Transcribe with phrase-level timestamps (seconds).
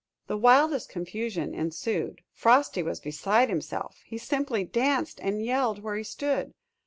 [0.25, 2.21] The wildest confusion ensued.
[2.33, 4.01] Frosty was beside himself.
[4.03, 6.55] He simply danced and yelled where he stood.